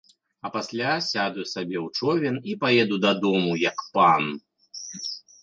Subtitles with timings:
[0.47, 4.23] А пасля сяду сабе ў човен і паеду дадому, як пан.